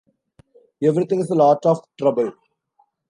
Everything's 0.81 1.29
a 1.29 1.35
lot 1.35 1.63
of 1.63 1.85
trouble. 1.99 2.31